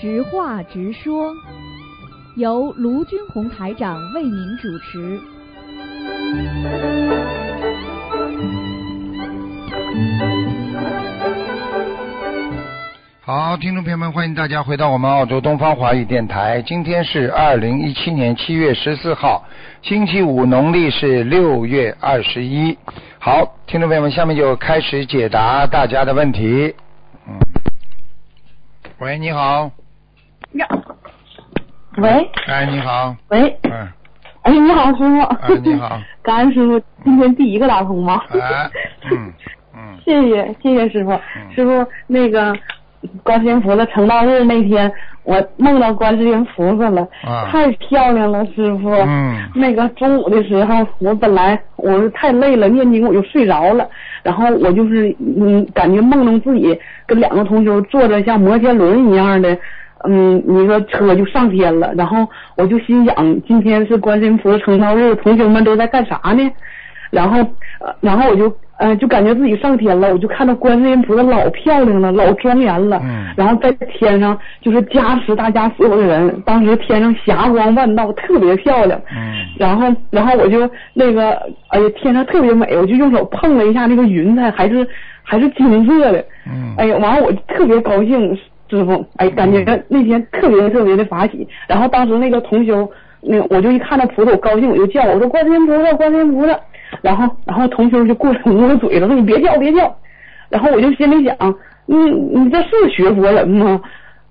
[0.00, 1.30] 直话直说，
[2.34, 5.20] 由卢军红台长为您主持。
[13.20, 16.62] 好，听众朋友们，欢迎大家回到我们澳洲东方华语电台。
[16.62, 19.44] 今天是二零一七年七月十四号，
[19.82, 22.78] 星期五，农历是六月二十一。
[23.18, 26.74] 好，听众朋友们，下面就开始解答大家的问题。
[27.28, 27.36] 嗯，
[28.98, 29.70] 喂，你好，
[30.52, 30.66] 呀，
[31.98, 33.88] 喂哎，你好，喂，嗯，
[34.42, 35.20] 哎，你好，师傅。
[35.20, 36.00] 哎你好。
[36.22, 38.20] 感恩师傅，今天第一个打通吗？
[38.32, 38.70] 哎，
[39.10, 39.32] 嗯
[39.74, 42.54] 嗯， 谢谢谢谢师傅，嗯师傅那个
[43.22, 44.92] 观世音菩萨成道日那天，
[45.24, 48.90] 我梦到观世音菩萨了，啊太漂亮了，师傅。
[48.90, 53.88] 嗯那个中午的时候，我本来我是太累了，念经我就睡着了，
[54.22, 59.56] 然后我就是嗯，感觉梦中自己跟两个同修坐着像摩天轮一样的。
[60.08, 66.50] 嗯，你说车就上天了，然后我就心想，今天是观世音菩萨成道日，同学们都在干啥呢？
[67.10, 67.38] 然后，
[67.80, 73.00] 呃，然后我就，呃，就感觉自己上天了，我就看到观世音菩萨老漂亮了，老庄严了。
[73.02, 79.00] 嗯然后在天上就是加持大家所有的人，当时天上霞光万道，特别漂亮。
[79.16, 81.30] 嗯然后，然后我就那个，
[81.68, 84.86] 哎呀，天上特别美，我就用手碰了一下那个云彩，还是
[85.24, 86.24] 还是金色的。
[86.46, 88.38] 嗯，哎呀，完了我特别高兴，
[88.70, 91.46] 师傅，哎，感觉那天特别特别的法喜。
[91.66, 92.88] 然后当时那个同修，
[93.20, 96.58] 那我就一看到菩萨，我高兴，我就叫我说观世音菩萨，观世音菩萨。
[97.02, 99.96] 然后，然后同修就过来捂我嘴了，说你别叫别叫。
[100.48, 101.36] 然后我就心里想，
[101.86, 103.80] 你你这是学佛人吗？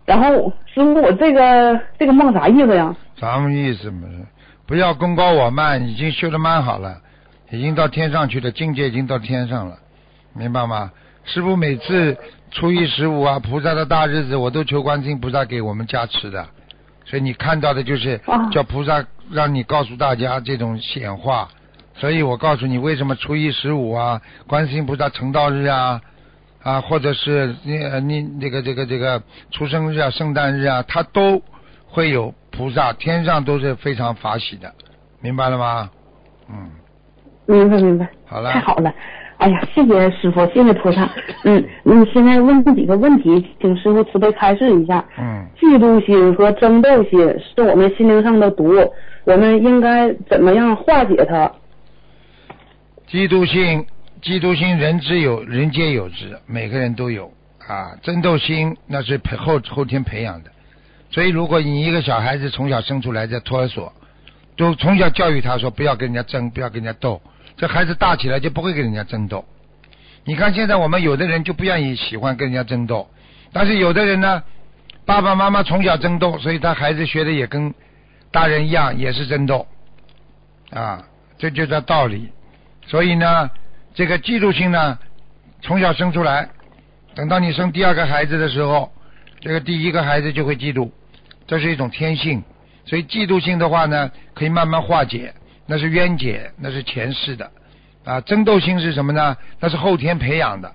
[0.05, 2.95] 然后师傅，我这个这个梦啥意思呀？
[3.15, 4.07] 啥么意思嘛？
[4.65, 6.97] 不要功高我慢，已经修的蛮好了，
[7.51, 9.75] 已经到天上去了，境界已经到天上了，
[10.33, 10.91] 明白吗？
[11.25, 12.17] 师傅每次
[12.51, 16.47] 初一十五啊，菩萨的大日子，我都求观世音菩萨给我们加持的，
[17.05, 21.47] 所以你看到的就是啊叫菩萨让你告诉大家这种显化，
[21.95, 26.01] 所以我告诉你为什么初一十五啊，观世音菩萨成道日啊。
[26.61, 31.41] 啊，或者是你呃你这个这个这个出生日啊、圣诞日啊，它都
[31.87, 34.69] 会有菩萨，天上都是非常法喜的，
[35.21, 35.89] 明白了吗？
[36.49, 36.69] 嗯，
[37.45, 38.93] 明白明白，好了太好了。
[39.39, 41.09] 哎呀，谢谢师傅，谢谢菩萨。
[41.45, 45.03] 嗯，你，现在问几个问题，请师傅慈悲开示一下。
[45.17, 48.73] 嗯，嫉妒心和争斗心是我们心灵上的毒，
[49.23, 51.49] 我们应该怎么样化解它？
[53.09, 53.85] 嫉妒心，
[54.21, 57.31] 嫉妒心人之有，人皆有之，每个人都有
[57.65, 57.95] 啊。
[58.01, 60.51] 争斗心那是培后后天培养的，
[61.11, 63.93] 所以如果你一个小孩子从小生出来在托儿所，
[64.57, 67.21] 都从小教育他说不要跟人家争，不要跟人家斗，
[67.59, 69.43] 这孩子大起来就不会跟人家争斗。
[70.23, 73.09] 你看现在我们有的人就不愿意喜欢跟人家争斗，
[73.51, 74.41] 但是有的人呢，
[75.05, 77.73] 爸爸妈妈从小争斗，所以他孩子学的也跟
[78.31, 79.67] 大人一样，也是争斗
[80.69, 81.03] 啊，
[81.37, 82.29] 这就叫道理。
[82.87, 83.49] 所以呢，
[83.93, 84.97] 这个嫉妒心呢，
[85.61, 86.47] 从小生出来，
[87.13, 88.89] 等到你生第二个孩子的时候，
[89.41, 90.89] 这个第一个孩子就会嫉妒，
[91.45, 92.41] 这是一种天性。
[92.85, 95.33] 所以嫉妒心的话呢，可以慢慢化解，
[95.69, 97.51] 那是冤结，那是前世的。
[98.03, 99.37] 啊，争斗心是什么呢？
[99.59, 100.73] 那是后天培养的。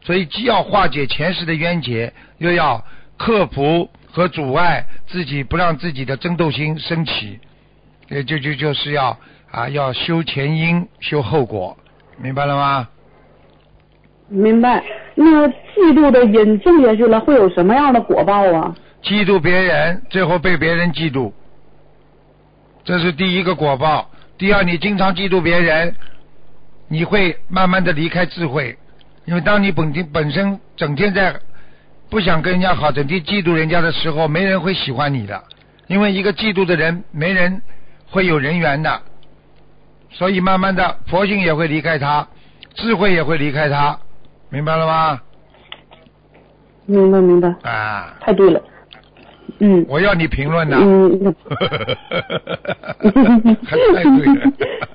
[0.00, 2.82] 所以既要化解前世的冤结，又要
[3.18, 7.38] 克服和阻碍自己，不让自己的争斗心升起。
[8.08, 9.18] 也就就就是要
[9.50, 11.76] 啊，要修前因，修后果，
[12.16, 12.88] 明白了吗？
[14.28, 14.82] 明白？
[15.14, 18.74] 那嫉妒的因种下去了，会有什么样的果报啊？
[19.02, 21.32] 嫉妒别人，最后被别人嫉妒，
[22.82, 24.08] 这是第一个果报。
[24.42, 25.94] 第二，你经常嫉妒别人，
[26.88, 28.76] 你会慢慢的离开智慧，
[29.24, 31.38] 因为当你本身本身整天在
[32.10, 35.44] 不想跟人家好，整天嫉妒人家的时候，没人会喜欢你的，
[35.86, 37.62] 因为一个嫉妒的人，没人
[38.10, 39.02] 会有人缘的，
[40.10, 42.26] 所以慢慢的佛性也会离开他，
[42.74, 43.96] 智慧也会离开他，
[44.50, 45.20] 明白了吗？
[46.86, 48.60] 明白明白，啊，太对了。
[49.64, 50.76] 嗯我要你评论呐。
[50.80, 51.36] 嗯，
[53.64, 54.34] 还太对了。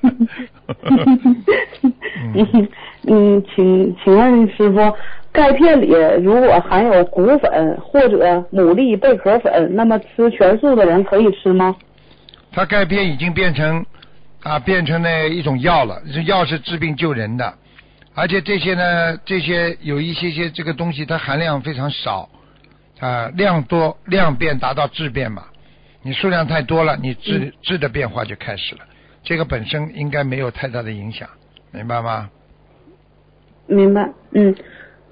[2.35, 2.67] 嗯
[3.07, 4.93] 嗯，请请问师傅，
[5.31, 5.87] 钙片里
[6.21, 8.17] 如果含有骨粉或者
[8.51, 11.73] 牡蛎贝壳粉，那么吃全素的人可以吃吗？
[12.51, 13.85] 它钙片已经变成
[14.43, 16.01] 啊，变成了一种药了。
[16.13, 17.53] 这药是治病救人的，
[18.13, 22.27] 而且这些呢，这些有一些些这个东西，它含量非常少
[22.99, 25.43] 啊，量多量变达到质变嘛。
[26.01, 28.81] 你数量太多了，你质质的变化就开始了。
[29.23, 31.27] 这个本身应该没有太大的影响，
[31.71, 32.29] 明白吗？
[33.67, 34.55] 明白，嗯，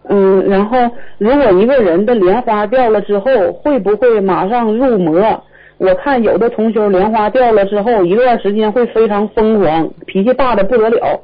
[0.08, 0.78] 嗯，然后
[1.18, 5.44] 如果一个人的莲花掉了之后，会不会马上入魔？
[5.78, 11.22] 我看有的同修莲花掉了之后，一段时间会非常疯狂，脾气大的不得了。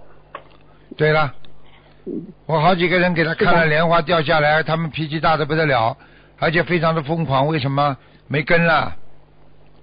[0.98, 1.34] 对了，
[2.46, 5.96] 我好几个人给他看了莲花掉下来，他们脾气大的不得了，
[6.42, 7.48] 而且非常的疯狂。
[7.48, 7.96] 为什么
[8.28, 8.96] 没根了？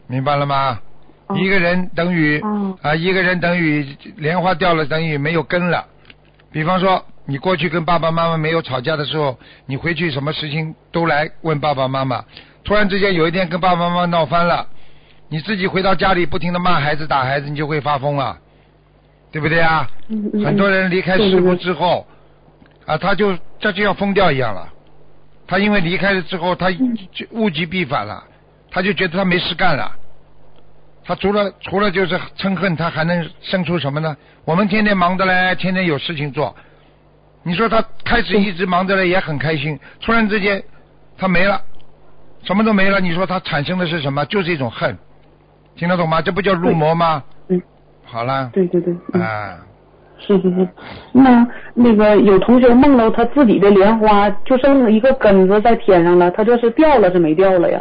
[0.09, 0.81] 明白了吗？
[1.29, 5.87] 哦一个人等于哦啊，一个人等于莲花掉了，等于没有根了。
[6.51, 12.25] 比方说，你过去跟爸爸妈妈没有吵架的时候，你回去什么事情都来问爸爸妈妈。
[12.65, 14.67] 突然之间有一天跟爸爸妈妈闹翻了，
[15.29, 18.39] 你自己回到家里不停的骂孩子打孩子，你就会发疯了，
[19.31, 19.87] 对不对啊？
[20.09, 22.07] 嗯嗯很多人离开师傅之后，
[22.87, 24.67] 啊，他就他就要疯掉一样了。
[25.49, 28.23] 他因为离开了之后，他嗯就物极必反了，
[28.71, 29.91] 他就觉得他没事干了。
[31.05, 34.15] 他除了除了就是嗔恨，他还能生出什么呢？
[34.45, 36.55] 我们天天忙的嘞，天天有事情做。
[37.43, 40.63] 你说他开始一直忙着嘞，也很开心，突然之间
[41.17, 41.59] 他没了，
[42.43, 43.01] 什么都没了。
[43.01, 44.23] 你说他产生的是什么？
[44.27, 44.99] 就是一种恨，
[45.77, 46.21] 听得懂吗？
[46.21, 47.25] 这不叫入魔吗？
[47.49, 47.63] 嗯，
[48.05, 49.59] 好了，对对对，嗯啊，
[50.19, 50.69] 是是是。
[51.13, 57.81] 那那个有同学梦到他自己的莲花就剩一个根子在天上了，他这是掉了是没掉了呀？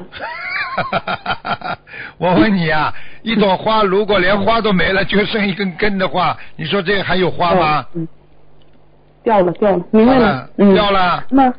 [2.19, 2.93] 我问你啊，
[3.23, 7.85] 一朵花如果连花都没了，就剩一根根的话，你说这还有花吗？
[7.95, 8.07] 嗯，
[9.23, 11.23] 掉了掉了，明白好了，嗯，掉了。
[11.31, 11.53] 那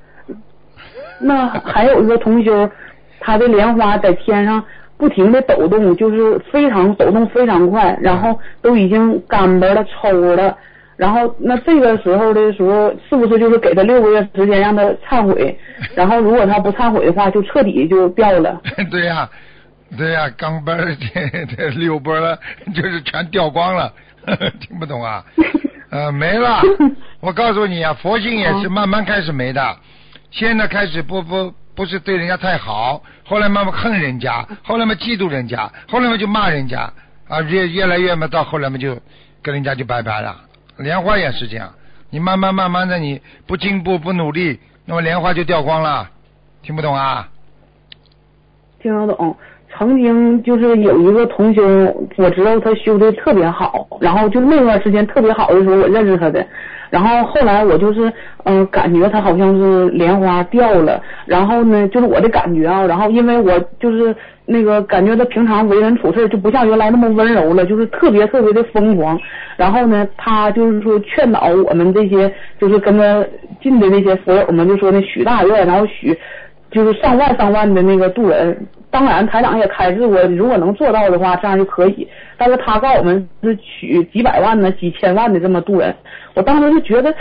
[1.20, 2.70] 那还有一个同修，
[3.19, 4.62] 他的莲花在天上
[4.96, 10.56] 不停的抖动，就是非常抖动非常快，然后都已经干巴了、抽了。
[10.98, 15.56] 然后那这个时候的时候，是不是就是给他六个月时间让他忏悔？
[15.94, 18.60] 然后如果他不忏悔的话，就彻底就掉了。
[18.90, 19.30] 对呀、
[19.96, 22.36] 对呀、钢镚儿这这六波了，
[22.74, 23.92] 就是全掉光了，
[24.60, 25.24] 听不懂啊？
[25.90, 26.60] 呃，没了。
[27.20, 29.76] 我告诉你啊，佛性也是慢慢开始没的。
[30.32, 36.92] 现在开始不不不是对人家太好，后来慢慢恨人家，后来嘛嫉妒人家，后来嘛就骂人家
[37.28, 38.98] 啊，越越来越嘛到后来嘛就
[39.40, 40.36] 跟人家就拜拜了。
[40.78, 41.69] 莲花也是这样，
[42.10, 46.08] 你慢慢慢慢的你不进步不努力，那么莲花就掉光了，
[46.62, 47.28] 听不懂啊？
[48.80, 49.36] 听得懂。
[49.70, 51.62] 曾经就是有一个同修，
[52.16, 56.44] 我知道他修的特别好，然后就那段时间特别好的时候，我认识他的。
[56.90, 58.10] 然后后来我就是
[58.44, 64.16] 嗯、感觉他好像是莲花掉了，然后呢，就是我的感觉啊，然后因为我就是
[64.50, 69.20] 那个感觉他平常为人处事就不像原来那么温柔了，就是特别特别的疯狂。
[69.58, 73.22] 然后呢，他就是说劝导我们这些就是跟他
[73.60, 76.18] 近的那些佛友们，就说那许大愿，然后许
[76.70, 78.66] 就是上万上万的那个渡人。
[78.90, 82.08] 当然，台长也开示过，如果能做到的话，这样就可以。
[82.38, 85.94] 但是他告我们是取几百万呢、几千万的这么渡人，
[86.32, 87.14] 我当时就觉得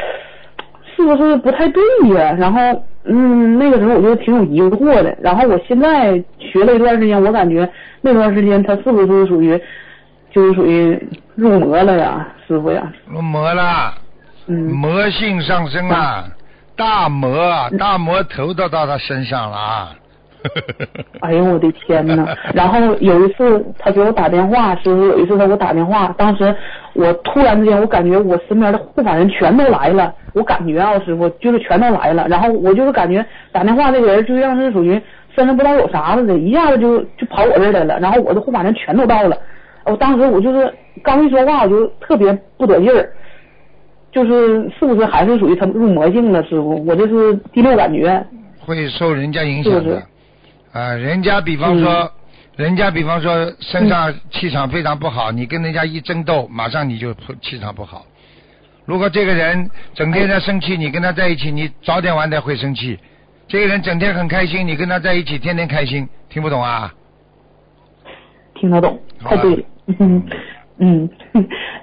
[0.95, 1.83] 是不是不太对
[2.15, 2.33] 呀？
[2.39, 2.61] 然后，
[3.07, 5.17] 嗯，那个时候我就挺有疑惑的。
[5.21, 7.67] 然后我现在学了一段时间，我感觉
[8.01, 9.59] 那段时间他是不是属于
[10.31, 10.97] 就是属于
[11.35, 12.91] 入魔了呀，师傅呀？
[13.07, 13.93] 入魔了。
[14.47, 16.25] 嗯，魔性上升了，
[16.75, 19.95] 大魔大魔头都到他身上了啊！
[21.21, 22.27] 哎呦我的天呐！
[22.53, 26.55] 然后有一次他给我打电话，师傅有一次他给我打电话，当时
[26.93, 35.01] 我突然之间我感觉我身边的护法人全都来了，我感觉啊师傅就是全都来了，然后我就是感觉打电话这个人就像是属于
[35.35, 39.37] 身上不知道有啥似的，一下子就就跑我这儿来了，然后我的护法人全都到了，
[39.85, 40.71] 我当时我就是
[41.03, 43.09] 刚一说话我就特别不得劲儿。
[44.09, 46.83] 就是是不是还是属于他入魔性了，师傅？
[46.87, 48.25] 我这是第六感觉。
[48.65, 50.01] 会受人家影响是不是
[50.77, 50.93] 的啊！
[50.93, 52.11] 人家比方说，
[52.55, 58.05] 人家比方说身上气场非常不好，你跟人家一争斗，马上你就气场不好。
[58.85, 62.97] 如果这个人整天在生气，你跟他在一起，你早点晚点会生气。
[63.47, 66.93] 这个人整天很开心，你跟他在一起，天天开心，听不懂啊？
[68.55, 69.63] 听得懂，太对了。
[69.99, 70.23] 嗯
[70.79, 71.09] 嗯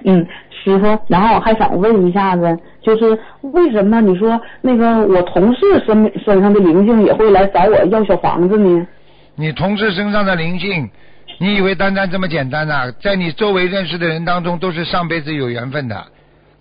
[0.05, 0.27] 嗯，
[0.65, 3.17] 师傅，然后我还想问一下子，就是
[3.53, 8.87] 为什么你说那个我同事身身上的灵性也会来找我要小房子呢？
[9.35, 10.89] 你同事身上的灵性，
[11.37, 16.03] 你以为单单这么简单呐、在你周围认识的人当中，都是上辈子有缘分的。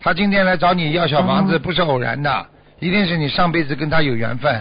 [0.00, 2.46] 他今天来找你要小房子，哦不是偶然的，
[2.80, 4.54] 一定是你上辈子跟他有缘分，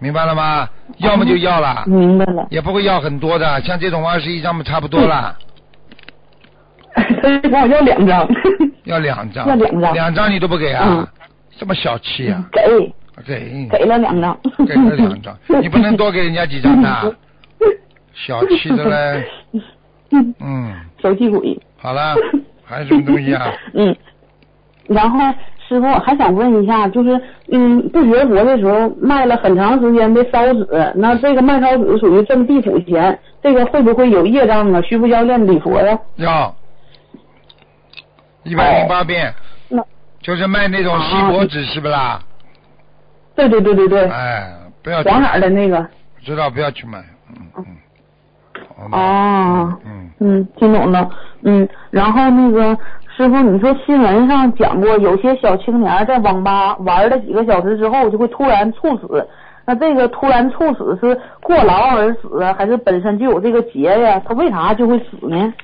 [0.00, 0.68] 明白了吗？
[0.98, 2.44] 要么就要了，明白了。
[2.50, 5.36] 也不会要很多的，像这种二十一张嘛，差不多了，
[6.94, 8.28] 他就管我 要两张。
[8.84, 11.06] 要两张，要两张两张你都不给啊嗯？
[11.58, 12.44] 这么小气啊？
[12.52, 14.38] 给给，给了两张。
[14.66, 17.14] 给了两张， 你不能多给人家几张的，
[18.14, 19.24] 小气的嘞。
[20.40, 20.72] 嗯，
[21.02, 21.58] 手气鬼。
[21.76, 22.14] 好了，
[22.64, 23.46] 还有什么东西啊？
[23.74, 23.94] 嗯，
[24.88, 25.18] 然后
[25.68, 27.20] 师师傅，还想问一下，就是
[27.50, 34.80] 嗯，不学佛的时候卖了很长时间的烧纸，那这个卖烧纸属于挣地府钱，这个会不会有业障啊？
[34.82, 35.98] 需不需要念礼佛呀？
[36.16, 36.54] 要
[38.44, 39.34] 一百零八遍，
[39.68, 39.82] 那
[40.20, 42.20] 就是卖那种锡箔纸是不啦？
[43.34, 45.86] 对对对对对，哎，不要去黄色的那个。
[46.22, 46.98] 知道不要去买，
[47.30, 47.64] 嗯嗯。
[48.92, 51.08] 哦，嗯，嗯，听懂了，
[51.42, 52.76] 嗯，然后那个
[53.16, 59.28] 师傅，你说新闻上讲过，有些小青年在网吧玩了几个小时之后，就会突然猝死。
[59.66, 64.20] 那这个突然猝死是过劳而死，还是本身就有这个劫呀？
[64.26, 65.54] 他为啥就会死呢？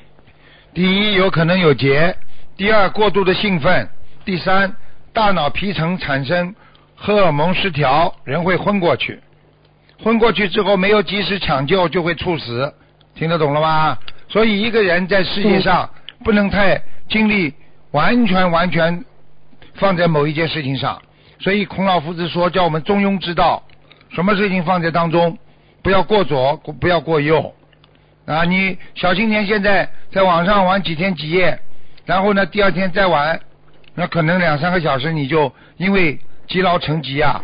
[0.73, 2.15] 第一有可能有结，
[2.61, 3.89] 第二过度的兴奋，
[4.23, 4.77] 第三
[5.15, 6.55] 大脑皮层产生
[6.95, 9.19] 荷尔蒙失调，人会昏过去。
[10.05, 12.71] 昏过去之后没有及时抢救就会猝死，
[13.15, 13.97] 听得懂了吗？
[14.29, 15.89] 所以一个人在世界上
[16.23, 17.55] 不能太精力
[17.93, 19.07] 完全完全
[19.77, 21.01] 放在某一件事情上。
[21.39, 23.63] 所以孔老夫子说叫我们中庸之道，
[24.11, 25.39] 什么事情放在当中，
[25.83, 27.55] 不要过左，不要过右。
[28.27, 31.59] 啊，你小青年现在在网上玩几天几夜，
[32.11, 33.39] 然后呢，第二天再玩，
[33.95, 37.41] 那可能两三个小时你就因为积劳成疾啊，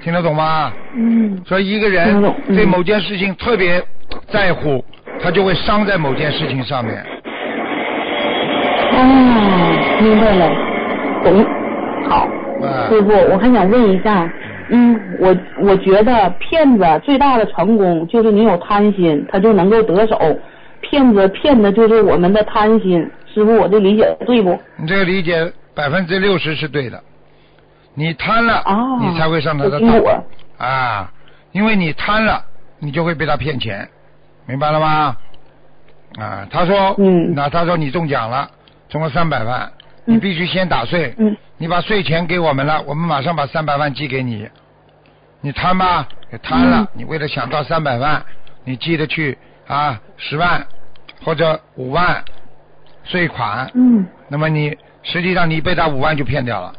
[0.00, 0.72] 听得懂吗？
[0.94, 2.22] 嗯所以一个人
[2.54, 3.82] 对某件事情特别
[4.28, 4.84] 在乎，
[5.20, 7.04] 他就会伤在某件事情上面。
[8.92, 10.48] 哦，明白了，
[11.24, 11.44] 懂。
[12.08, 12.28] 好，
[12.62, 14.32] 啊，师傅，我还想问一下，
[14.68, 20.38] 嗯，我我觉得骗子最大的成功就是你有贪心，他就能够得手。
[20.80, 23.10] 骗子骗的就是我们的贪心。
[23.32, 24.58] 师傅，我这理解对不？
[24.76, 27.02] 你这个理解百分之六十是对的。
[27.94, 29.88] 你贪了，哦你才会上他的当
[30.58, 31.12] 啊，
[31.52, 32.44] 因为你贪了，
[32.78, 33.88] 你就会被他骗钱，
[34.46, 35.16] 明白了吗？
[36.18, 38.48] 啊，他说，嗯那他说你中奖了，
[38.88, 39.70] 中了三百万，
[40.04, 44.48] 你嗯必须先打税，嗯你把税钱给我们了，我们马上把三百万寄给你。
[45.40, 48.22] 你贪吧，你贪了，嗯你为了想到三百万，
[48.64, 50.66] 你寄得去啊十万
[51.24, 52.22] 或者五万
[53.04, 56.72] 税款，嗯，那么你实际上你被他五万就骗掉了，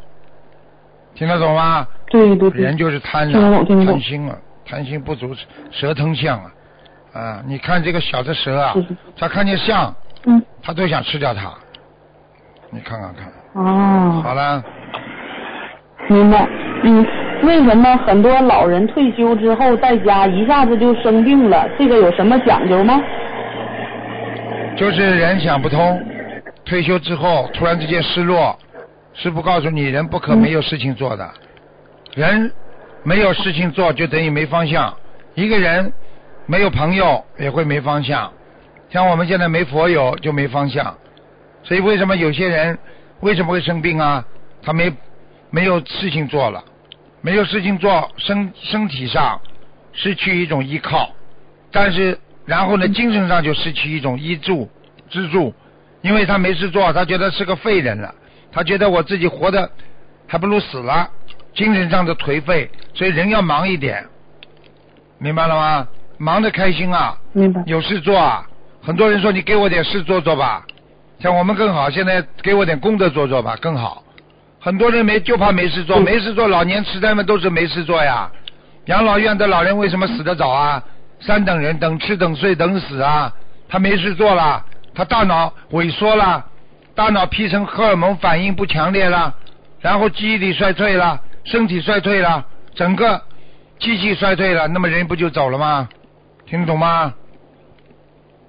[1.14, 1.86] 听得懂吗？
[2.10, 2.76] 对对对人。
[2.76, 5.34] 就是贪贪心了，贪心不足
[5.70, 6.50] 蛇吞象啊！
[7.14, 9.94] 啊，你看这个小的蛇啊是是是，它看见象，
[10.26, 11.52] 嗯，它都想吃掉它。
[12.70, 13.30] 你看看看，
[13.62, 14.62] 哦，好了，
[16.08, 16.48] 明白。
[16.84, 17.06] 嗯，
[17.42, 21.68] 为什么很多老人退休之后在家一下子就生病了？
[21.78, 23.00] 这个有什么讲究吗？
[24.76, 26.02] 就是人想不通，
[26.64, 28.58] 退休之后突然之间失落。
[29.14, 31.30] 师傅告诉你，人不可没有事情做的，
[32.14, 32.50] 人
[33.02, 34.96] 没有事情做就等于没方向。
[35.34, 35.92] 一个人
[36.46, 38.32] 没有朋友也会没方向，
[38.88, 40.96] 像我们现在没佛友就没方向。
[41.62, 42.78] 所以为什么有些人
[43.20, 44.24] 为什么会生病啊？
[44.62, 44.90] 他没
[45.50, 46.64] 没有事情做了，
[47.20, 49.40] 没有事情做，身身体上
[49.92, 51.10] 失去一种依靠，
[51.70, 54.70] 但是然后呢，精神上就失去一种依助
[55.10, 55.54] 支柱，
[56.02, 58.14] 因为他没事做，他觉得是个废人了，
[58.52, 59.70] 他觉得我自己活的
[60.26, 61.08] 还不如死了，
[61.54, 64.04] 精神上的颓废，所以人要忙一点，
[65.18, 65.88] 明白了吗？
[66.18, 67.62] 忙得开心啊，明白。
[67.66, 68.46] 有事做啊！
[68.80, 70.64] 很多人说你给我点事做做吧，
[71.18, 74.04] 像我们更好，现在给我点功德做做吧更好。
[74.60, 78.30] 很多人没就怕没事做，嗯没事做，老年痴呆们都是没事做呀。
[78.86, 80.82] 养老院的老人为什么死得早啊？
[81.20, 83.32] 三等人，等吃等睡等死啊！
[83.68, 86.44] 他没事做了，他大脑萎缩了，
[86.94, 89.34] 大脑皮层荷尔蒙反应不强烈了，
[89.80, 93.20] 然后记忆力衰退了，身体衰退了，整个
[93.78, 95.88] 机器衰退了，那么人不就走了吗？
[96.46, 97.14] 听得懂吗？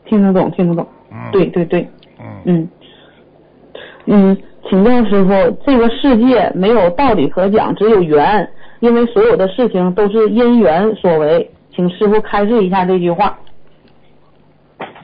[0.06, 0.88] 听得懂，听得懂。
[1.12, 2.70] 嗯，对，对对，嗯，嗯
[4.06, 4.38] 嗯，
[4.70, 8.50] 请教师傅，这个世界没有道理可讲，只有缘，
[8.82, 11.50] 因为所有的事情都是因缘所为。
[11.76, 13.36] 请师傅开示一下这句话。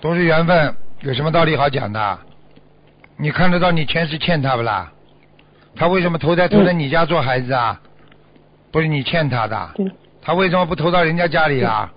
[0.01, 2.19] 都是缘分，有什么道理好讲的？
[3.15, 4.91] 你看得到你前世欠他不啦？
[5.75, 7.79] 他为什么投胎投在你家做孩子啊？
[8.71, 9.69] 不是你欠他的，
[10.21, 11.89] 他为什么不投到人家家里啦？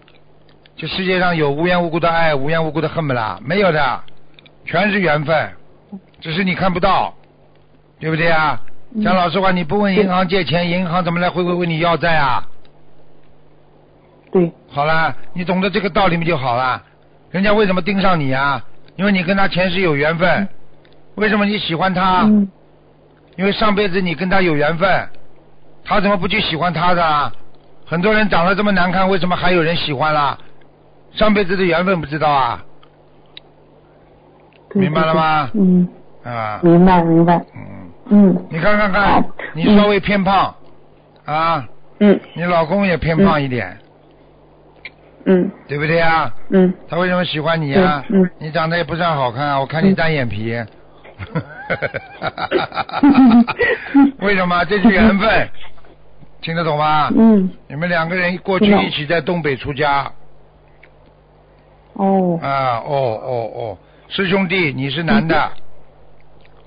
[0.76, 3.40] 这世界上有无缘无故的爱，无缘无故的恨不啦？
[3.44, 4.00] 没有的，
[4.64, 5.50] 全是缘分，
[6.21, 7.12] 只是你看不到，
[7.99, 8.61] 对不对啊？
[8.94, 12.47] 嗯讲老实话，你不问银行借钱，银行怎么来会会问你要债啊？
[14.30, 16.82] 对，好啦，你懂得这个道理不就好了？
[17.30, 18.62] 人家为什么盯上你啊？
[19.02, 20.49] 因为你跟他前世有缘分。
[21.16, 22.23] 为什么你喜欢他？
[22.23, 22.49] 嗯，
[23.35, 25.09] 因为上辈子你跟他有缘分，
[25.85, 27.32] 他怎么不去喜欢他的啊？
[27.85, 30.38] 很多人长得这么难看，为什么还有人喜欢啦？
[31.11, 32.64] 上辈子的缘分不知道啊？
[34.71, 35.88] 对明白了吗嗯，
[36.23, 37.44] 啊，明白明白。
[37.56, 40.54] 嗯，嗯，你看看看，你稍微偏胖，
[41.25, 41.66] 啊，
[41.99, 43.76] 嗯你老公也偏胖一点，
[45.26, 45.50] 嗯。
[45.69, 46.33] 对不对啊？
[46.50, 46.73] 嗯。
[46.88, 48.05] 他为什么喜欢你啊？
[48.11, 48.31] 嗯嗯。
[48.38, 50.52] 你长得也不算好看啊，我看你单眼皮。
[54.21, 54.64] 为什么？
[54.64, 55.49] 这是缘分，
[56.41, 57.11] 听得懂吗？
[57.17, 57.49] 嗯。
[57.69, 60.11] 你们两个人过去一起在东北出家。
[61.95, 62.38] 哦。
[62.43, 65.50] 啊，哦哦哦，师兄弟，你是男的，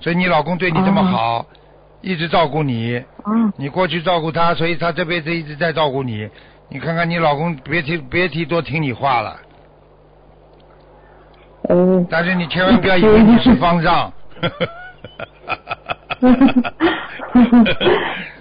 [0.00, 1.44] 所以你老公对你这么好，
[2.00, 6.28] 一直照顾你，嗯你过去照顾他，所以他这辈子一直在照顾你。
[6.68, 9.36] 你看看你老公，别提别提多听你话了，
[11.68, 12.04] 哦。
[12.10, 14.12] 但是你千万不要以为你是方丈。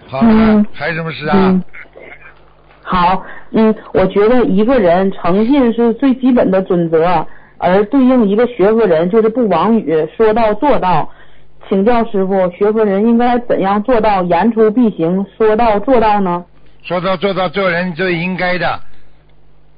[0.08, 1.64] 好了嗯，还有什么事啊嗯？
[2.84, 7.26] 好，嗯，我觉得一个人诚信是最基本的准则，
[7.58, 11.10] 而对应一个学佛人就是不妄语，说到做到。
[11.68, 16.46] 请教师傅，学佛人应该怎样做到言出必行，说到做到呢？
[16.86, 18.80] 说到做到，做人这应该的；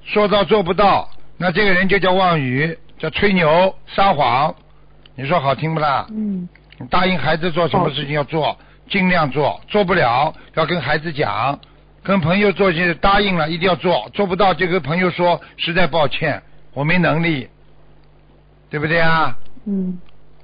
[0.03, 4.53] 说到做不到，那这个人就叫妄语，叫吹牛、撒谎。
[5.15, 6.05] 你说好听不啦？
[6.11, 6.47] 嗯
[6.79, 8.55] 你答应孩子做什么事情要做，
[8.89, 11.59] 尽量做，做不了要跟孩子讲，
[12.03, 17.49] 跟朋友做些答应了一定要做，做不到就跟朋友说实在抱歉，我没能力，
[18.69, 19.35] 对不对啊？
[19.65, 19.97] 嗯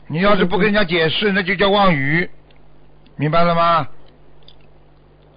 [0.08, 2.29] 你要是不跟人家解释，那就叫妄语，
[3.17, 3.88] 明白了吗？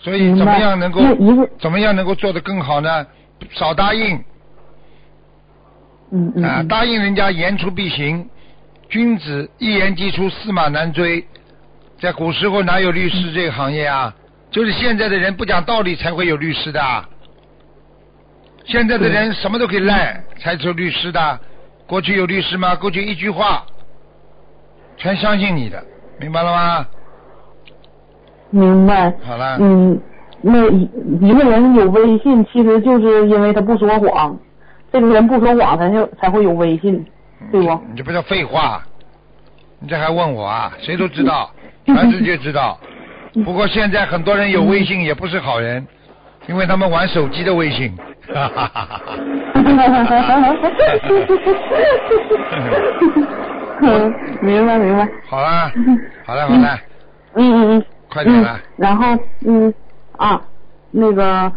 [0.07, 1.03] 所以怎么样能够
[1.59, 3.05] 怎么样能够做得更好呢？
[3.51, 4.17] 少答应
[6.13, 8.31] 嗯嗯啊，嗯答应人家言出必行，
[8.89, 11.27] 君子一言既出，驷马难追。
[12.01, 14.15] 在古时候哪有律师这个行业啊？
[14.49, 16.81] 就是现在的人不讲道理才会有律师的。
[18.65, 21.41] 现在的人什么都可以赖，才做律师的。
[21.89, 22.77] 过去有律师吗？
[22.77, 23.67] 过去一句话，
[24.97, 25.85] 全相信你的，
[26.21, 26.87] 明白了吗？
[28.51, 29.13] 明白。
[29.25, 30.01] 好了，嗯，
[30.41, 30.89] 那一
[31.21, 34.37] 一个人有微信，其实就是因为他不说谎。
[34.93, 37.05] 这个人不说谎，才就才会有微信，
[37.51, 37.69] 对不？
[37.91, 38.81] 你这不叫废话，
[39.81, 40.73] 你这还问我啊？
[40.79, 41.51] 谁都知道，
[41.85, 42.79] 全世界知道。
[43.45, 45.87] 不过现在很多人有微信也不是好人，
[46.49, 47.95] 因为他们玩手机的微信。
[48.33, 49.01] 哈哈哈哈
[53.83, 55.07] 嗯，明白明白。
[55.29, 55.71] 好了，
[56.25, 56.79] 好了，好了，
[57.35, 57.85] 嗯嗯嗯。
[58.11, 58.61] 快点来嗯。
[58.77, 59.75] 然后嗯
[60.17, 60.43] 啊，
[60.91, 61.53] 那个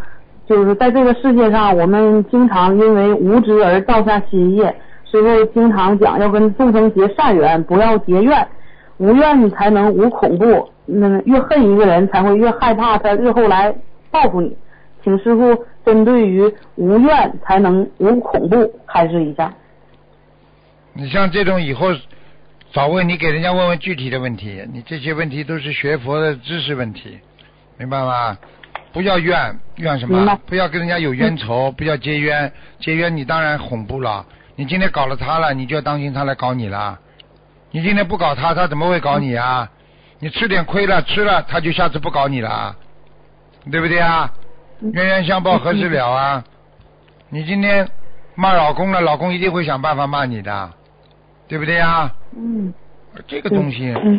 [0.46, 4.74] 就是在这个世界上，我们经常因为无知而造下新业。
[5.10, 8.46] 师傅经常讲要跟众生结善缘，不要结怨，
[8.98, 10.70] 无怨你才能无恐怖。
[10.86, 13.74] 那越恨一个人，才会越害怕他日后来
[14.10, 14.56] 报复你。
[15.02, 19.52] 请师傅针对于无怨才能无恐怖开示一下。
[20.92, 21.86] 你像这种以后
[22.72, 27.18] 早问你给人家问问具体的问题，你这些问题都是学佛的知识问题，
[27.76, 28.38] 明白吗？
[28.92, 30.38] 不要怨怨什么？
[30.46, 34.24] 不要跟人家有冤仇，不要结冤，结冤你当然恐怖了。
[34.54, 36.98] 你今天搞了他了，你就要当心他来搞你了。
[37.72, 39.68] 你今天不搞他，他怎么会搞你啊？
[40.20, 42.76] 你吃点亏了，吃了他就下次不搞你了，
[43.70, 44.32] 对不对啊？
[44.80, 46.44] 冤冤相报何时了啊？
[47.30, 47.88] 你今天
[48.36, 50.70] 骂老公了，老公一定会想办法骂你的，
[51.50, 52.10] 对不对呀？
[52.36, 52.72] 嗯
[53.26, 54.18] 这个东西，嗯，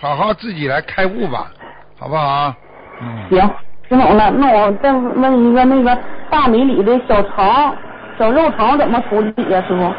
[0.00, 1.48] 好好自己来开悟吧，
[1.96, 2.52] 好不好？
[3.00, 3.50] 嗯，行，
[3.88, 4.32] 听懂了。
[4.32, 5.96] 那我再问一个，那个
[6.28, 7.72] 大米里的小肠、
[8.18, 9.94] 小肉肠怎么处理呀、师傅？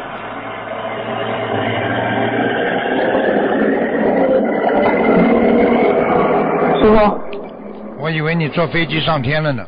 [6.80, 7.18] 师傅，
[7.98, 9.64] 我以为你坐飞机上天了呢。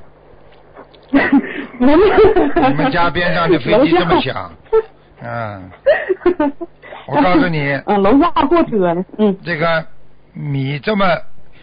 [1.79, 4.51] 你你们家边上的飞机这么响，
[5.25, 5.71] 嗯，
[7.07, 9.85] 我告诉你 嗯，楼下过车呢，嗯，这个
[10.33, 11.07] 米这么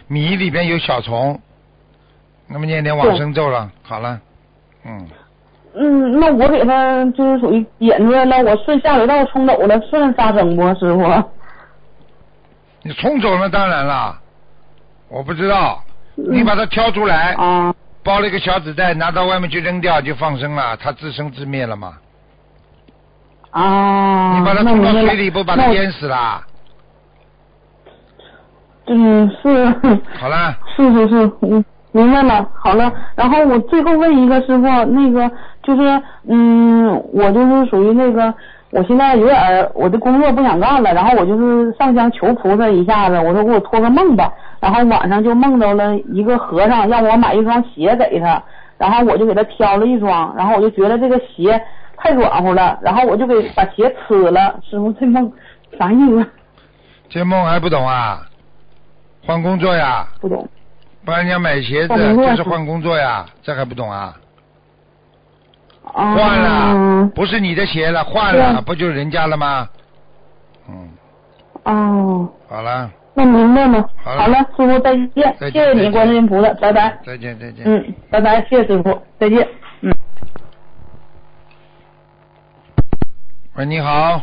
[0.06, 1.40] 米里边有小虫，
[2.46, 4.20] 那么念点往生咒了，好了，
[4.84, 5.06] 嗯，
[5.74, 11.30] 嗯，那我给他就是属于点出来了，我顺下水道冲走了，算杀生不，师傅？
[12.82, 14.18] 你冲走了当然了，
[15.08, 15.82] 我不知道，
[16.14, 21.98] 你把它挑出来，啊，包了一个小纸袋，拿到外面去扔掉就放生了，它自生自灭了嘛。
[23.54, 26.42] 啊，你把它冲到水里，不把它淹死了？
[28.86, 29.64] 嗯，是
[30.18, 32.46] 好了，是是是，嗯，明白了。
[32.52, 35.30] 好了，然后我最后问一个师傅，那个
[35.62, 38.34] 就是，嗯，我就是属于那个，
[38.72, 48.42] 我现在有点我的工作不想干了，然后我就是上香求菩萨一下子，我说给我托个梦吧，然后晚上就梦到了一个和尚让我买一双鞋给他，
[48.78, 51.58] 然后我就给他挑了一双，然后我就觉得这个鞋
[52.04, 54.60] 太软乎了，然后我就给把鞋吃了。
[54.62, 55.32] 师傅，这梦
[55.78, 56.30] 啥意思？
[57.08, 58.20] 这梦还不懂啊？
[59.26, 60.06] 换工作呀？
[60.20, 60.46] 不懂。
[61.02, 64.14] 帮人家买鞋子就是换工作呀，这还不懂啊？
[65.94, 69.66] 啊，换了，不是你的鞋了，换了，不就是人家了吗？
[70.68, 70.88] 嗯，
[71.64, 73.88] 哦，好了，那明白了。
[74.02, 76.98] 好了师傅再见，再见谢谢你，观世音菩萨，拜拜。
[77.06, 77.64] 再见再见。
[77.64, 79.48] 嗯，拜拜，谢谢师傅，再见。
[79.80, 79.90] 嗯。
[83.56, 84.20] 喂，你好。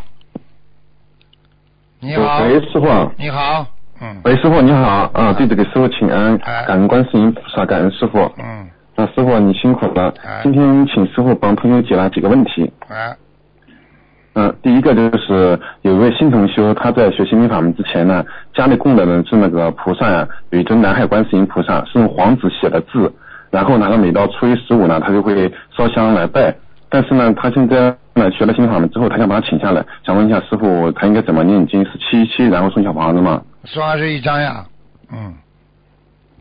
[2.02, 2.42] 你好。
[2.42, 3.10] 喂，师傅啊。
[3.18, 3.66] 你好。
[4.02, 4.20] 嗯。
[4.26, 5.32] 喂，师傅你好啊！
[5.38, 8.20] 弟子给师傅请安，哎感恩观世音菩萨，感恩师傅。
[8.38, 8.68] 嗯。
[8.94, 12.70] 那师傅你辛苦了哎，今天请师傅帮朋友解答几个问题。
[12.90, 13.16] 哎，
[14.34, 23.14] 嗯，第一个就是有一位新同修，他在学习密法门之前呢，家里供的呢是那个菩萨呀，有一尊南海观世音菩萨，是用黄纸写的字，
[23.50, 26.54] 然后呢，他每到初一十五呢，他就会烧香来拜。
[26.92, 31.84] 但是呢，他现在呢学了心灵法门之后，他想把他请下来，想问一下师傅，他应该怎么念经？
[31.86, 33.42] 是七七，然后送小房子吗？
[33.64, 34.66] 说二十一张呀。
[35.12, 35.34] 嗯。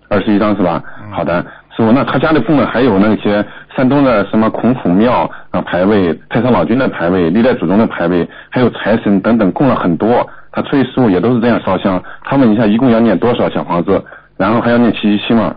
[0.08, 0.82] 二十一张是吧？
[1.12, 1.40] 好的，
[1.76, 10.28] 师傅，那他家里供的还有那些山东的什么孔府庙啊牌位、太上老君的牌位、历代祖宗的牌位，还有财神等等，供了很多。
[10.50, 12.02] 他初一十五也都是这样烧香。
[12.24, 14.04] 他问一下，一共要念多少小房子？
[14.36, 15.54] 然后还要念七七七吗？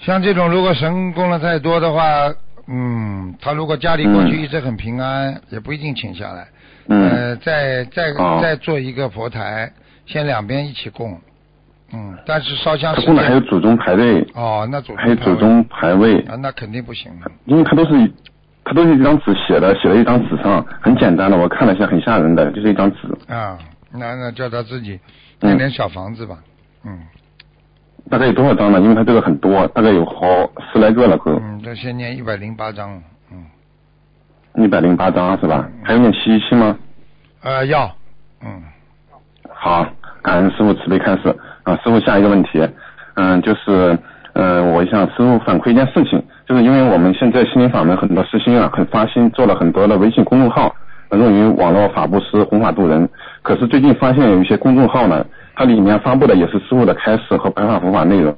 [0.00, 2.02] 像这种，如果神供了太多的话，
[2.66, 6.46] 嗯，他如果家里过去嗯一直很平安，也不一定请下来。
[6.88, 9.70] 嗯呃，再再、哦再做一个佛台，
[10.06, 11.18] 先两边一起供。
[11.92, 17.30] 嗯，但是烧香时他供的还有祖宗牌位，哦，那祖还有牌位祖宗牌位，啊，那肯定不行了。
[17.44, 18.10] 因为他都是
[18.64, 22.98] 他都是一张纸写的，写在一张纸上，很简单的，我看了一下，很吓人的，就是一张纸。
[23.28, 23.58] 啊，
[23.92, 24.98] 那那叫他自己
[25.40, 26.38] 嗯念点小房子吧。
[26.84, 26.98] 嗯
[28.10, 28.80] 大概有多少张呢？
[28.80, 30.14] 因为他这个很多，大概有好
[30.72, 33.02] 十来个了，哥嗯，这先念一百零八张。
[33.32, 33.44] 嗯，
[34.62, 35.68] 一百零八张是吧？
[35.82, 36.76] 还有点七一七吗？
[37.42, 37.90] 呃，要。
[38.42, 38.62] 嗯
[39.52, 39.86] 好，
[40.22, 41.74] 感恩师傅慈悲开示啊！
[41.82, 42.68] 师傅下一个问题，
[43.14, 43.98] 嗯，就是
[44.34, 50.74] 嗯，我向师傅反馈一件事情，就是因为我们现在心灵法门很多师兄啊，很发心做了很多的微信公众号，
[51.16, 53.08] 用于网络法布施、弘法度人。
[53.42, 55.24] 可是最近发现有一些公众号呢，
[55.54, 58.34] 它里面发布的也是师傅的开示和白话佛法内容，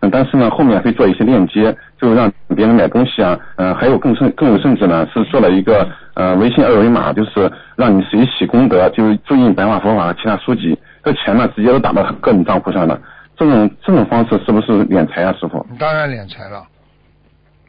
[0.00, 12.98] 嗯，但是呢后面会做一些链接，就让别人买东西啊，嗯、还有更甚更有甚至呢是做了一个呃微信二维码，就是让你随喜功德，就是注意白话佛法和其他书籍，这钱呢直接都打到个人账户上了。
[13.36, 15.64] 这种这种方式是不是敛财啊，师傅？
[15.78, 16.62] 当然敛财了。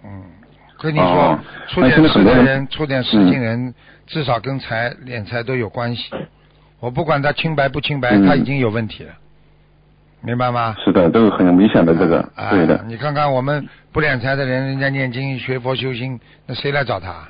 [0.03, 0.23] 嗯，
[0.81, 3.73] 跟你说，哦出点事的人，出点事情人，
[4.07, 6.09] 至少跟财敛财都有关系。
[6.79, 9.13] 我不管他清白不清白，嗯他已经有问题了，
[10.21, 10.75] 明白吗？
[10.83, 12.83] 是的，这个很明显的，这个、啊，对的。
[12.87, 17.27] 你看看我们不敛财的人，人家念经学佛修心，那谁来找他？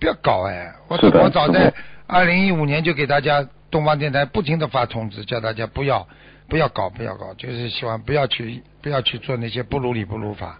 [0.00, 0.72] 不要搞哎！
[0.88, 1.72] 我我早在
[2.06, 6.06] 二零一五年就给大家东方电台不停的发通知，叫大家不要
[6.48, 10.58] 不要搞不要搞，就是希望不要去不要去做那些不如理不如法、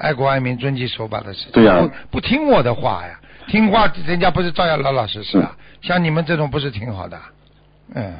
[0.00, 1.52] 爱国爱民、遵纪守法的事情。
[1.52, 5.52] 对呀不不听我的话呀，听话人家不是照样老老实实啊？
[5.82, 7.18] 像你们这种不是挺好的？
[7.94, 8.14] 嗯，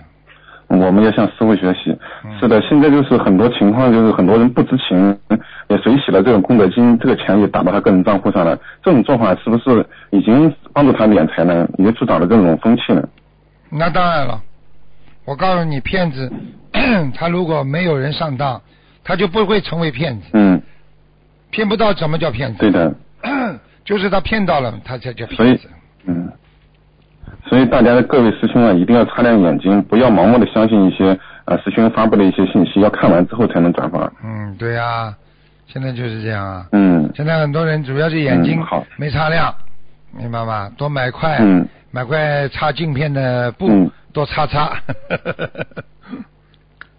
[0.68, 1.96] 我们要向师傅学习。
[2.24, 5.18] 嗯是的，现在就是很多情况，就是很多人不知情，
[5.68, 8.58] 也随喜了这种功德金，这个钱也打到他个人账户上了。
[8.82, 11.66] 这种做法是不是已经帮助他敛财呢？
[11.78, 13.02] 也助长了这种风气呢？
[13.70, 14.40] 那当然了，
[15.24, 16.30] 我告诉你，骗子
[17.14, 18.60] 他如果没有人上当，
[19.04, 20.26] 他就不会成为骗子。
[20.32, 20.60] 嗯，
[21.50, 22.58] 骗不到怎么叫骗子？
[22.58, 22.94] 对的。
[23.84, 25.68] 就是他骗到了，他才叫所以骗子。，
[26.06, 26.30] 嗯，
[27.48, 34.10] 所以大家的各位师兄啊，一定要擦亮眼睛，不要盲目的相信一些呃师兄发布的一些信息，要看完之后才能转发。
[34.22, 35.12] 嗯，对呀、
[35.66, 36.66] 现在就是这样啊。
[36.72, 39.52] 嗯现在很多人主要是眼睛嗯好没擦亮，
[40.16, 40.70] 明白吗？
[40.76, 44.70] 多买块，嗯买块擦镜片的布，嗯多擦擦。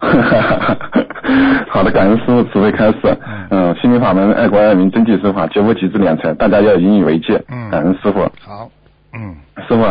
[1.69, 3.17] 好的，感恩师傅慈悲开示。
[3.49, 7.41] 嗯，心灵法门爱国爱民，真谛守法，绝不极致敛财，大家要引以为戒。
[7.49, 8.19] 嗯感恩师傅。
[8.41, 8.69] 好，
[9.13, 9.35] 嗯
[9.67, 9.81] 师傅，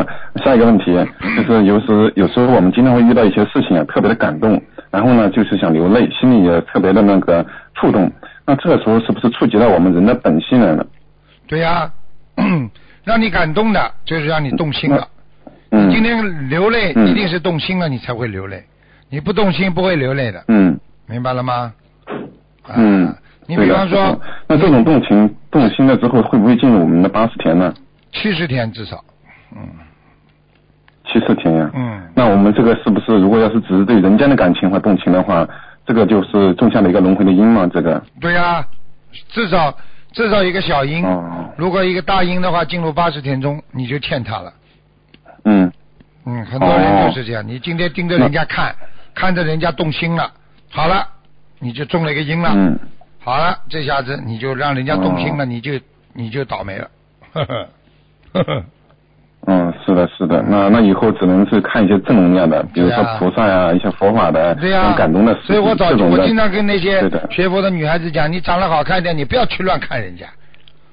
[0.45, 0.85] 下一个问题
[1.37, 8.11] 就是有时有时候我们经常会遇到一些事情啊，特别的感动，然后呢就是想流泪，心里也特别的那个触动。
[8.47, 10.85] 那这个时候是不是触及到我们人的本性了呢？
[11.47, 11.91] 对呀、
[13.05, 15.07] 让你感动的，就是让你动心了。
[15.73, 18.65] 嗯你今天流泪，嗯一定是动心了，你才会流泪。
[19.09, 20.79] 你不动心不会流泪的，嗯
[21.11, 21.73] 明白了吗？
[22.63, 23.13] 啊嗯，
[23.47, 27.75] 你比方说，那这种动情动心了之后，会不会进入我们的八十天呢？
[28.13, 29.03] 七十天至少，
[29.57, 29.69] 嗯
[31.05, 31.69] 七十天呀。
[31.75, 35.49] 嗯，那我们这个是不是，如果要是只是对人间的感情或动情的话，
[35.85, 37.69] 这个就是种下了一个轮回的因嘛？
[37.73, 38.01] 这个？
[38.21, 38.65] 对呀、
[39.31, 39.77] 至少
[40.13, 44.53] 至少一个小因，哦，如果一个大因的话，进入八十天中你就欠他了。
[45.45, 45.73] 嗯
[46.27, 48.73] 嗯，很多人就是这样，你今天盯着人家看，
[49.15, 50.31] 看着人家动心了，
[50.71, 51.07] 好了，
[51.59, 52.51] 你就中了一个阴了。
[52.55, 52.79] 嗯。
[53.23, 55.73] 好了，这下子你就让人家动心了，你就
[56.15, 56.89] 你就倒霉了。
[57.33, 57.69] 呵呵
[58.33, 58.65] 呵呵，
[59.47, 70.27] 嗯，是的，是的，那那以后只能是看一些正能量的，比如说菩萨呀、一些佛法的，对呀、能感动的事情，所以我早这种的我经常跟那些学佛的女孩子讲，你长得好看点，你不要去乱看人家，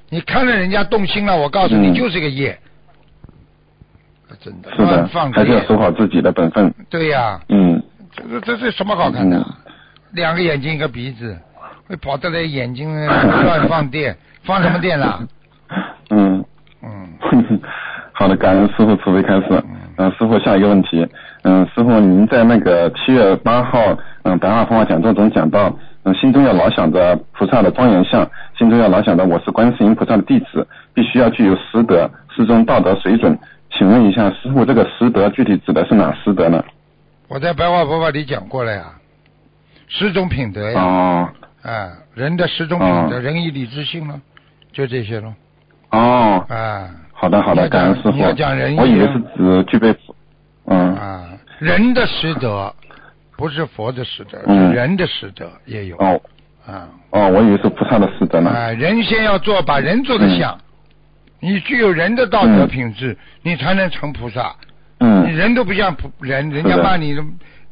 [0.09, 1.93] 你看了人家动心了，我告诉你嗯。
[1.93, 2.59] 就是个业。
[4.41, 6.73] 真的，是的放，还是要守好自己的本分。
[6.89, 9.37] 对呀、嗯，这这这这什么好看的？
[9.37, 9.45] 嗯
[10.11, 11.37] 两个眼睛一个鼻子，
[11.87, 15.19] 会跑到来眼睛 乱放电，放什么电啦？
[16.09, 16.43] 嗯，
[16.81, 17.59] 嗯，
[18.13, 19.63] 好的，感恩师傅慈悲开示。
[19.97, 21.07] 嗯，师傅下一个问题，
[21.43, 33.37] 嗯，师傅您在那个七月八号嗯白话佛法讲座中讲到，嗯，心中要老想着菩萨的庄严相，心中要老想着我是观世音菩萨的弟子，必须要具有师德，师中道德水准。
[33.71, 36.63] 请问一下，师傅这个师德具体指的是哪师德呢？
[37.27, 38.83] 我在白话佛法里讲过了呀，
[39.88, 41.30] 十种品德呀，哦。
[41.63, 43.19] 啊，人的十种品德，哦。
[43.19, 44.19] 仁义礼智信咯，
[44.71, 45.34] 就这些咯，
[45.91, 46.89] 哦，啊。
[47.13, 48.12] 好的好的，你要讲感恩师傅。
[48.12, 48.80] 你要讲仁义。
[48.80, 49.95] 我以为是指具备，
[50.65, 50.95] 嗯。
[50.95, 52.73] 啊，人的师德
[53.36, 54.69] 不是佛的实德，嗯。
[54.69, 55.97] 是人的实德也有。
[55.97, 56.21] 哦。
[56.65, 56.88] 啊。
[57.10, 58.52] 哦，我以为是菩萨的实德呢。
[58.52, 60.58] 啊，人先要做，把人做的像，
[61.39, 62.67] 你具有人的道德嗯。
[62.67, 64.56] 品质，你才能成菩萨。
[65.00, 67.15] 你嗯人都不像菩人，人家骂你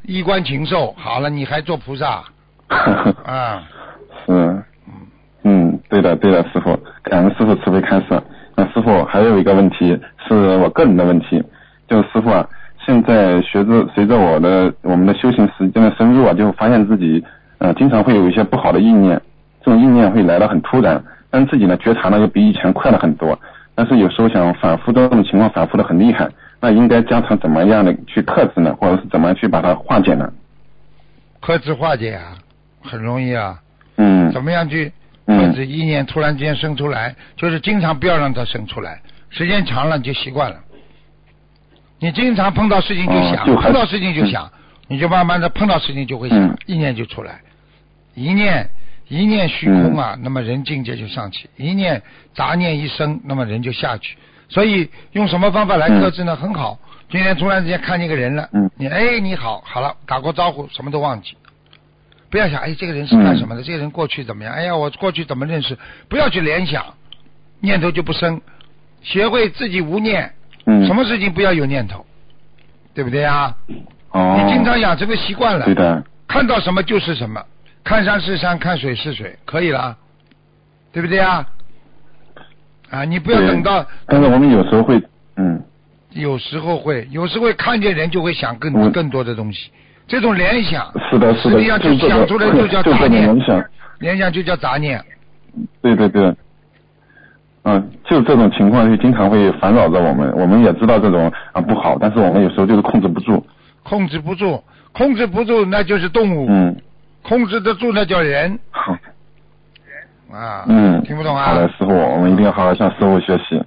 [0.07, 2.23] 衣冠禽兽，好了，你还做菩萨
[3.25, 3.63] 啊？
[4.25, 4.63] 是，
[5.43, 8.21] 嗯，对的，对的，师傅，感恩师傅慈悲开示。
[8.55, 11.43] 那师傅还有一个问题是我个人的问题，
[11.87, 12.47] 就是师傅啊，
[12.85, 17.23] 现在随着随着我的我们的修行时间的深入啊，就发现自己
[17.57, 19.21] 呃经常会有一些不好的意念，
[19.63, 23.37] 这种意念会来的很突然，但自己呢觉察呢又比以前快了很多，
[23.75, 30.31] 但是有时候想反复的这种情况反复的很厉害，那应该将它怎么样的去克制呢，或者是怎么样去把它化解呢？
[31.41, 32.37] 克制化解啊，
[32.81, 33.59] 很容易啊。
[33.97, 34.89] 嗯怎么样去
[35.25, 37.15] 克嗯制意念突然间生出来？
[37.37, 40.57] 就是经常不要让它生出来，时间长了你就习惯了。
[41.99, 44.51] 你经常碰到事情就想，哦就碰到事情就想，
[44.87, 47.39] 你就慢慢的碰到事情就会想，嗯意念就出来。
[48.15, 48.69] 一念
[49.07, 52.01] 一念虚空啊，那么人境界就上去；一念
[52.33, 54.17] 杂念一生，那么人就下去。
[54.49, 56.36] 所以用什么方法来克制呢？
[56.36, 56.79] 很好。
[57.10, 61.38] 今天突然之间看见一个人了，嗯你哎你好，好了，打过招呼，什么都忘记。
[62.31, 63.62] 不要想，哎，这个人是干什么的？
[63.63, 64.53] 这个人过去怎么样？
[64.53, 65.77] 哎呀，我过去怎么认识？
[66.10, 66.84] 不要去联想，
[67.60, 68.41] 念头就不生。
[69.01, 70.34] 学会自己无念，
[70.65, 72.03] 嗯，什么事情不要有念头，
[72.95, 73.55] 对不对呀？
[74.10, 77.45] 哦，你经常养成个习惯了对，的，看到什么就是什么，
[77.84, 79.95] 看山是山，看水是水，可以了，
[80.91, 81.45] 对不对啊？
[82.95, 85.01] 啊，你不要等到，但是我们有时候会，
[85.36, 85.62] 嗯，
[86.13, 88.91] 有时候会，有时候会看见人就会想更嗯。
[88.91, 89.69] 更多的东西，
[90.08, 93.23] 这种联想，是的，是的，实际上就想出来就叫杂念。
[93.23, 93.63] 联，想，
[93.99, 95.03] 联想就叫杂念。
[95.81, 96.34] 对对对，
[97.63, 103.45] 嗯，就这种情况就经常会烦扰着我们，我们也知道这种啊不好，但是我们有时候就是控制不住，
[103.84, 106.75] 控制不住，控制不住那就是动物，嗯，
[107.23, 108.58] 控制得住那叫人。
[108.71, 108.97] 好，
[110.31, 110.65] 啊。
[110.67, 111.45] 嗯，听不懂啊？
[111.45, 113.61] 好的，师傅，我们一定要好好向师傅学习，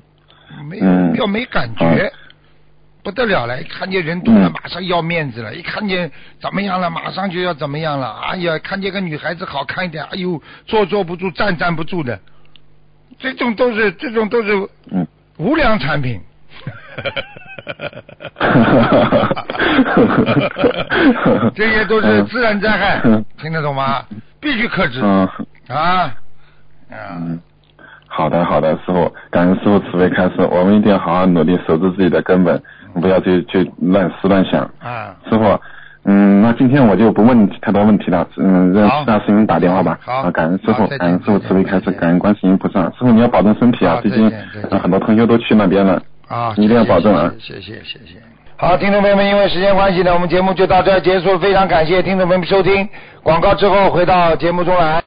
[0.69, 2.13] 没嗯要没感觉，嗯
[3.03, 3.61] 不得了了！
[3.61, 8.13] 一看见人多了，嗯马上要面子了；一看见怎么样了，马上就要怎么样了。
[8.23, 12.19] 哎呀，看见个女孩子好看一点，哎呦，坐坐不住，站站不住的，
[13.19, 15.07] 这种都是这种都是嗯。
[15.39, 16.21] 无良产品。
[21.55, 24.05] 这些都是自然灾害，嗯听得懂吗？
[24.41, 25.01] 必须克制
[25.69, 26.13] 啊！
[26.91, 27.39] 嗯，
[28.07, 32.61] 好的好的，师傅，感恩师傅慈悲开示，我们一定要好好努力守住自己的根本，
[33.01, 34.63] 不要去去乱思乱想。
[34.81, 35.61] 啊，师傅，
[36.05, 39.99] 嗯，那今天我就不问太多问题了，嗯，让其他师兄打电话吧。
[40.03, 42.83] 好啊感恩师傅感恩师傅慈悲开示，感恩观世音菩萨。
[42.85, 44.33] 师傅你要保重身体啊好，最近
[44.81, 46.01] 很多同学都去那边了。
[46.29, 48.23] 啊，你一定要保重啊谢谢谢谢谢谢。
[48.57, 52.89] 好，听众朋友们，因为时间关系呢，我们节目就到这儿结束，非常感谢听众朋友们收听。
[53.23, 54.97] 广告之后回到节目中来。